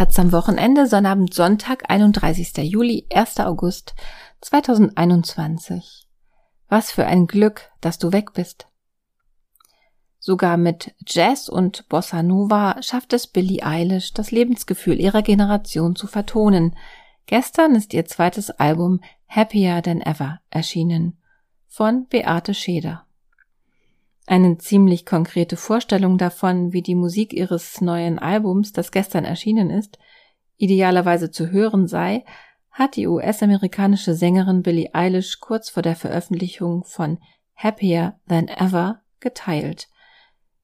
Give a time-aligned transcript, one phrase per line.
[0.00, 2.56] Taz am Wochenende, Sonnabend, Sonntag, 31.
[2.56, 3.38] Juli, 1.
[3.40, 3.94] August
[4.40, 6.08] 2021.
[6.70, 8.66] Was für ein Glück, dass du weg bist.
[10.18, 16.06] Sogar mit Jazz und Bossa Nova schafft es Billie Eilish, das Lebensgefühl ihrer Generation zu
[16.06, 16.74] vertonen.
[17.26, 21.18] Gestern ist ihr zweites Album Happier Than Ever erschienen
[21.68, 23.04] von Beate Scheder.
[24.30, 29.98] Eine ziemlich konkrete Vorstellung davon, wie die Musik ihres neuen Albums, das gestern erschienen ist,
[30.56, 32.24] idealerweise zu hören sei,
[32.70, 37.18] hat die US-amerikanische Sängerin Billie Eilish kurz vor der Veröffentlichung von
[37.56, 39.88] Happier Than Ever geteilt.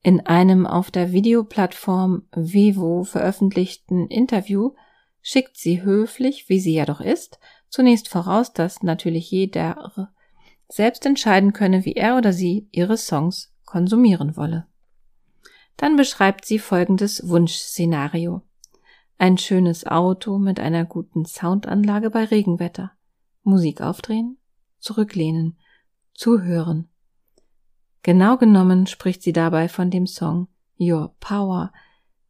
[0.01, 4.75] In einem auf der Videoplattform Vivo veröffentlichten Interview
[5.23, 10.13] schickt sie höflich, wie sie ja doch ist, zunächst voraus, dass natürlich jeder
[10.69, 14.67] selbst entscheiden könne, wie er oder sie ihre Songs konsumieren wolle.
[15.77, 18.43] Dann beschreibt sie folgendes Wunschszenario.
[19.19, 22.93] Ein schönes Auto mit einer guten Soundanlage bei Regenwetter.
[23.43, 24.39] Musik aufdrehen,
[24.79, 25.59] zurücklehnen,
[26.15, 26.89] zuhören.
[28.03, 31.73] Genau genommen spricht sie dabei von dem Song Your Power,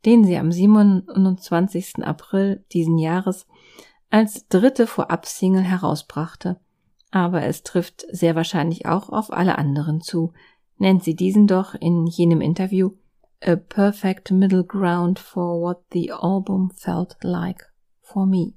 [0.04, 2.04] den sie am 27.
[2.04, 3.46] April diesen Jahres
[4.10, 6.60] als dritte Vorab-Single herausbrachte.
[7.10, 10.32] Aber es trifft sehr wahrscheinlich auch auf alle anderen zu,
[10.78, 12.90] nennt sie diesen doch in jenem Interview
[13.42, 18.54] a perfect middle ground for what the album felt like for me.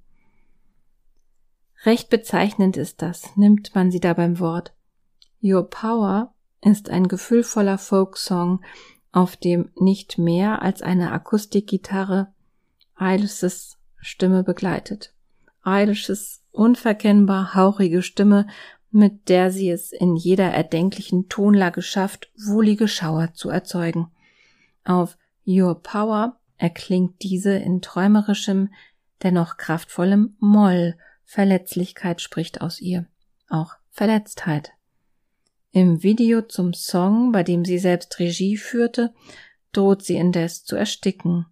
[1.86, 4.74] Recht bezeichnend ist das, nimmt man sie da beim Wort.
[5.42, 8.62] Your Power ist ein gefühlvoller Folksong,
[9.12, 12.34] auf dem nicht mehr als eine Akustikgitarre
[12.96, 15.14] Eilishes Stimme begleitet.
[15.64, 18.48] Eilishes unverkennbar hauchige Stimme
[18.92, 24.08] mit der sie es in jeder erdenklichen Tonlage schafft, wohlige Schauer zu erzeugen.
[24.84, 28.70] Auf Your Power erklingt diese in träumerischem,
[29.24, 30.96] dennoch kraftvollem Moll.
[31.24, 33.06] Verletzlichkeit spricht aus ihr,
[33.50, 34.72] auch Verletztheit.
[35.72, 39.14] Im Video zum Song, bei dem sie selbst Regie führte,
[39.72, 41.46] droht sie indes zu ersticken.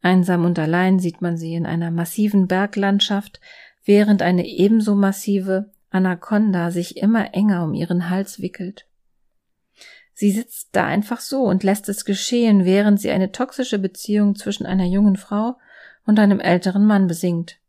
[0.00, 3.40] Einsam und allein sieht man sie in einer massiven Berglandschaft,
[3.84, 8.86] während eine ebenso massive, Anaconda sich immer enger um ihren Hals wickelt.
[10.12, 14.66] Sie sitzt da einfach so und lässt es geschehen, während sie eine toxische Beziehung zwischen
[14.66, 15.56] einer jungen Frau
[16.04, 17.60] und einem älteren Mann besingt.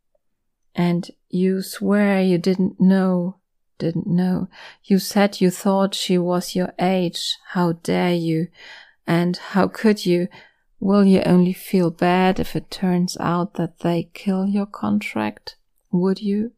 [0.74, 3.36] And you swear you didn't know,
[3.80, 4.48] didn't know.
[4.84, 7.38] You said you thought she was your age.
[7.54, 8.48] How dare you?
[9.06, 10.28] And how could you?
[10.80, 15.58] Will you only feel bad if it turns out that they kill your contract?
[15.92, 16.52] Would you?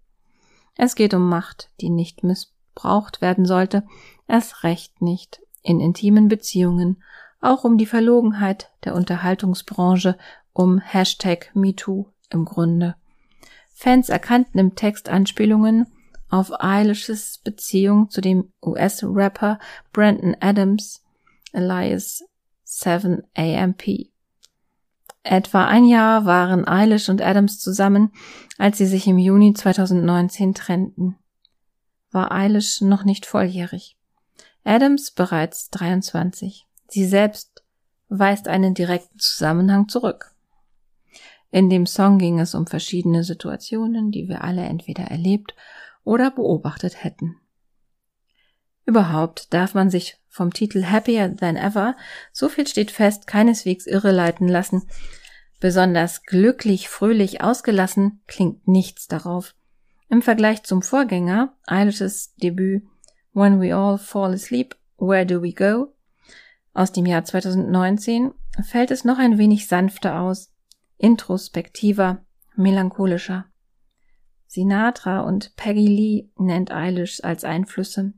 [0.78, 3.84] Es geht um Macht, die nicht missbraucht werden sollte,
[4.28, 7.04] erst recht nicht in intimen Beziehungen,
[7.42, 10.18] auch um die Verlogenheit der Unterhaltungsbranche,
[10.54, 12.96] um Hashtag MeToo im Grunde.
[13.74, 15.88] Fans erkannten im Text Anspielungen
[16.30, 19.60] auf Eilishes Beziehung zu dem US-Rapper
[19.94, 21.04] Brandon Adams,
[21.54, 22.24] alias
[22.66, 24.10] 7AMP.
[25.30, 28.14] Etwa ein Jahr waren Eilish und Adams zusammen,
[28.58, 31.18] als sie sich im Juni 2019 trennten.
[32.12, 33.98] War Eilish noch nicht volljährig.
[34.64, 36.66] Adams bereits 23.
[36.88, 37.66] Sie selbst
[38.08, 40.34] weist einen direkten Zusammenhang zurück.
[41.52, 45.56] In dem Song ging es um verschiedene Situationen, die wir alle entweder erlebt
[46.06, 47.36] oder beobachtet hätten.
[48.88, 51.98] Überhaupt darf man sich vom Titel Happier Than Ever,
[52.32, 54.88] so viel steht fest, keineswegs irreleiten lassen.
[55.60, 59.56] Besonders glücklich, fröhlich, ausgelassen klingt nichts darauf.
[60.10, 62.84] Im Vergleich zum Vorgänger, Eilishes Debüt
[63.34, 65.94] When We All Fall Asleep, Where Do We Go?
[66.74, 68.34] aus dem Jahr 2019
[68.64, 70.54] fällt es noch ein wenig sanfter aus,
[70.98, 72.24] introspektiver,
[72.56, 73.46] melancholischer.
[74.46, 78.14] Sinatra und Peggy Lee nennt Eilish als Einflüsse.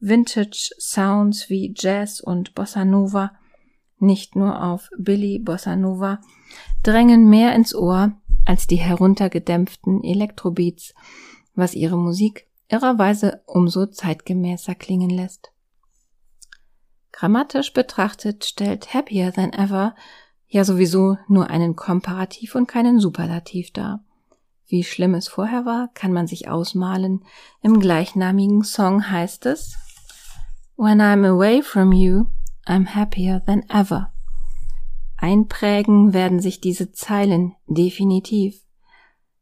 [0.00, 3.32] Vintage Sounds wie Jazz und Bossa Nova,
[3.98, 6.20] nicht nur auf Billy Bossa Nova,
[6.82, 8.12] drängen mehr ins Ohr
[8.46, 10.94] als die heruntergedämpften Elektrobeats,
[11.54, 15.52] was ihre Musik irrerweise umso zeitgemäßer klingen lässt.
[17.12, 19.94] Grammatisch betrachtet stellt Happier Than Ever
[20.48, 24.02] ja sowieso nur einen Komparativ und keinen Superlativ dar.
[24.66, 27.22] Wie schlimm es vorher war, kann man sich ausmalen.
[27.60, 29.76] Im gleichnamigen Song heißt es
[30.82, 32.28] When I'm away from you,
[32.66, 34.14] I'm happier than ever.
[35.18, 38.64] Einprägen werden sich diese Zeilen definitiv.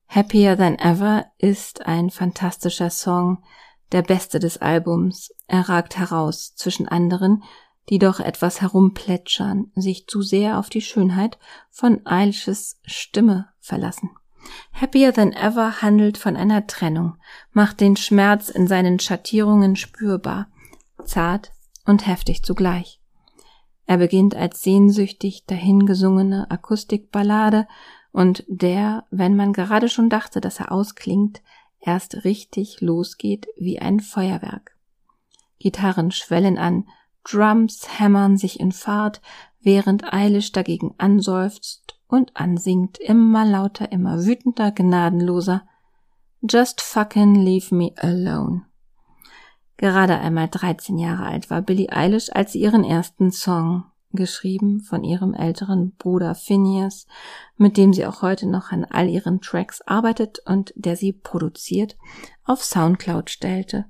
[0.08, 3.44] Happier Than Ever ist ein fantastischer Song,
[3.92, 5.32] der beste des Albums.
[5.46, 7.44] Er ragt heraus zwischen anderen,
[7.88, 11.38] die doch etwas herumplätschern, sich zu sehr auf die Schönheit
[11.70, 14.10] von Eilishes Stimme verlassen.
[14.72, 17.14] Happier Than Ever handelt von einer Trennung,
[17.52, 20.48] macht den Schmerz in seinen Schattierungen spürbar,
[21.08, 21.52] zart
[21.86, 23.00] und heftig zugleich.
[23.86, 27.66] Er beginnt als sehnsüchtig dahingesungene Akustikballade
[28.12, 31.42] und der, wenn man gerade schon dachte, dass er ausklingt,
[31.80, 34.76] erst richtig losgeht wie ein Feuerwerk.
[35.58, 36.86] Gitarren schwellen an,
[37.24, 39.20] Drums hämmern sich in Fahrt,
[39.60, 45.66] während Eilish dagegen anseufzt und ansingt, immer lauter, immer wütender, gnadenloser.
[46.40, 48.62] Just fucking leave me alone.
[49.78, 55.04] Gerade einmal 13 Jahre alt war Billie Eilish, als sie ihren ersten Song, geschrieben von
[55.04, 57.06] ihrem älteren Bruder Phineas,
[57.56, 61.96] mit dem sie auch heute noch an all ihren Tracks arbeitet und der sie produziert,
[62.44, 63.84] auf Soundcloud stellte.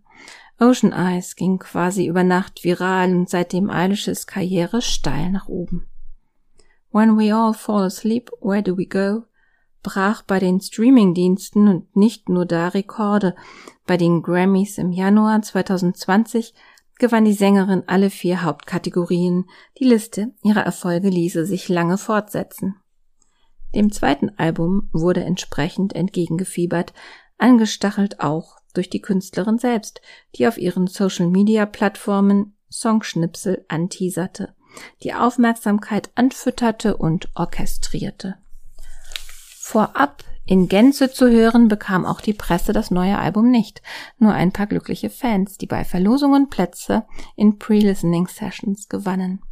[0.60, 5.88] Ocean Eyes ging quasi über Nacht viral und seitdem Eilishes Karriere steil nach oben.
[6.90, 9.24] When we all fall asleep, where do we go?
[9.82, 13.34] Brach bei den Streamingdiensten und nicht nur da Rekorde.
[13.86, 16.54] Bei den Grammys im Januar 2020
[16.98, 19.48] gewann die Sängerin alle vier Hauptkategorien.
[19.78, 22.76] Die Liste ihrer Erfolge ließe sich lange fortsetzen.
[23.74, 26.92] Dem zweiten Album wurde entsprechend entgegengefiebert,
[27.36, 30.00] angestachelt auch durch die Künstlerin selbst,
[30.36, 34.54] die auf ihren Social-Media-Plattformen Songschnipsel anteaserte,
[35.02, 38.36] die Aufmerksamkeit anfütterte und orchestrierte.
[39.70, 43.82] Vorab in Gänze zu hören bekam auch die Presse das neue Album nicht,
[44.16, 47.04] nur ein paar glückliche Fans, die bei Verlosungen Plätze
[47.36, 49.42] in Pre-Listening Sessions gewannen.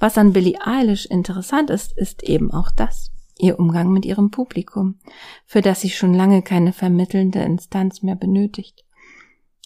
[0.00, 4.98] Was an Billie Eilish interessant ist, ist eben auch das ihr Umgang mit ihrem Publikum,
[5.46, 8.84] für das sie schon lange keine vermittelnde Instanz mehr benötigt.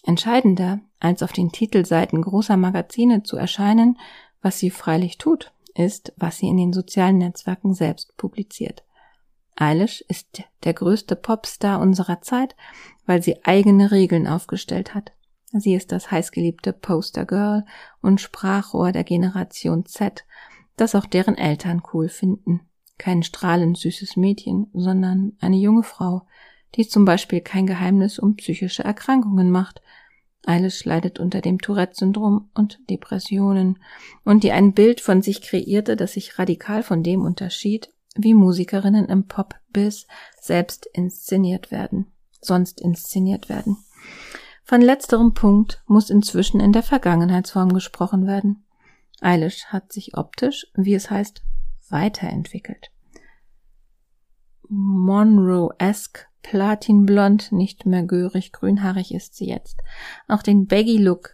[0.03, 3.97] Entscheidender, als auf den Titelseiten großer Magazine zu erscheinen,
[4.39, 8.83] was sie freilich tut, ist, was sie in den sozialen Netzwerken selbst publiziert.
[9.55, 12.55] Eilish ist der größte Popstar unserer Zeit,
[13.05, 15.11] weil sie eigene Regeln aufgestellt hat.
[15.51, 17.65] Sie ist das heißgeliebte Postergirl
[18.01, 20.25] und Sprachrohr der Generation Z,
[20.77, 22.61] das auch deren Eltern cool finden
[22.97, 26.25] kein strahlend süßes Mädchen, sondern eine junge Frau,
[26.75, 29.81] die zum Beispiel kein Geheimnis um psychische Erkrankungen macht.
[30.45, 33.79] Eilish leidet unter dem Tourette-Syndrom und Depressionen
[34.25, 39.05] und die ein Bild von sich kreierte, das sich radikal von dem unterschied, wie Musikerinnen
[39.05, 40.07] im Pop-Biz
[40.39, 42.11] selbst inszeniert werden,
[42.41, 43.77] sonst inszeniert werden.
[44.63, 48.65] Von letzterem Punkt muss inzwischen in der Vergangenheitsform gesprochen werden.
[49.21, 51.43] Eilish hat sich optisch, wie es heißt,
[51.89, 52.91] weiterentwickelt.
[54.69, 59.81] Monroe-esque Platinblond, nicht mehr görig grünhaarig ist sie jetzt.
[60.27, 61.31] Auch den Baggy-Look,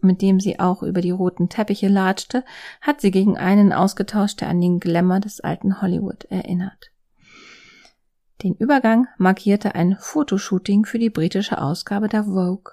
[0.00, 2.44] mit dem sie auch über die roten Teppiche latschte,
[2.80, 6.90] hat sie gegen einen ausgetauscht, der an den Glamour des alten Hollywood erinnert.
[8.42, 12.72] Den Übergang markierte ein Fotoshooting für die britische Ausgabe der Vogue.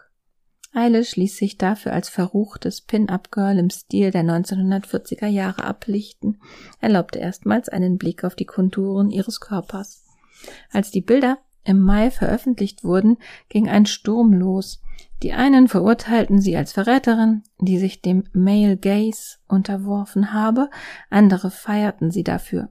[0.74, 6.42] Eilish ließ sich dafür als verruchtes Pin-Up-Girl im Stil der 1940er Jahre ablichten,
[6.81, 10.04] erlaubte erstmals einen Blick auf die Konturen ihres Körpers.
[10.71, 13.17] Als die Bilder im Mai veröffentlicht wurden,
[13.50, 14.81] ging ein Sturm los.
[15.23, 20.69] Die einen verurteilten sie als Verräterin, die sich dem Male Gaze unterworfen habe,
[21.09, 22.69] andere feierten sie dafür,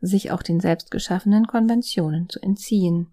[0.00, 3.08] sich auch den selbstgeschaffenen Konventionen zu entziehen.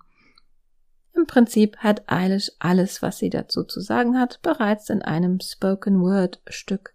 [1.14, 6.02] Im Prinzip hat Eilish alles, was sie dazu zu sagen hat, bereits in einem Spoken
[6.02, 6.94] Word Stück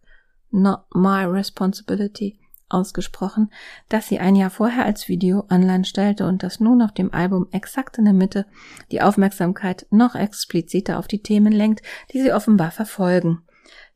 [0.50, 3.50] Not My Responsibility ausgesprochen,
[3.88, 7.46] das sie ein Jahr vorher als Video online stellte und das nun auf dem Album
[7.52, 8.46] exakt in der Mitte
[8.90, 11.82] die Aufmerksamkeit noch expliziter auf die Themen lenkt,
[12.12, 13.42] die sie offenbar verfolgen.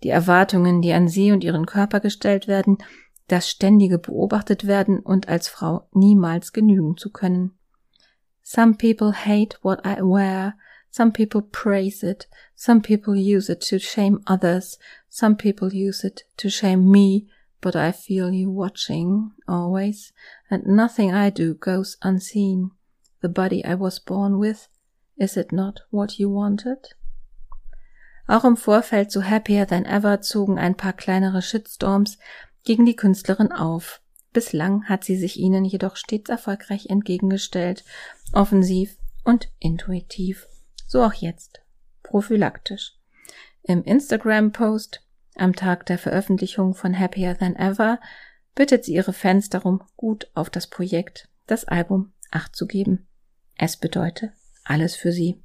[0.03, 2.79] Die Erwartungen, die an sie und ihren Körper gestellt werden,
[3.29, 7.53] das ständige beobachtet werden und als Frau niemals genügen zu können.
[8.43, 10.55] Some people hate what I wear.
[10.91, 12.29] Some people praise it.
[12.57, 14.79] Some people use it to shame others.
[15.09, 17.29] Some people use it to shame me.
[17.61, 20.13] But I feel you watching always,
[20.51, 22.71] and nothing I do goes unseen.
[23.21, 24.69] The body I was born with,
[25.19, 26.97] is it not what you wanted?
[28.27, 32.17] Auch im Vorfeld zu Happier Than Ever zogen ein paar kleinere Shitstorms
[32.65, 34.01] gegen die Künstlerin auf.
[34.33, 37.85] Bislang hat sie sich ihnen jedoch stets erfolgreich entgegengestellt
[38.33, 40.47] offensiv und intuitiv.
[40.87, 41.61] So auch jetzt.
[42.03, 42.95] Prophylaktisch.
[43.63, 45.03] Im Instagram-Post
[45.41, 47.99] am Tag der Veröffentlichung von Happier Than Ever
[48.55, 53.09] bittet sie ihre Fans darum, gut auf das Projekt, das Album, Acht zu geben.
[53.59, 54.33] Es bedeutet
[54.65, 55.43] alles für sie.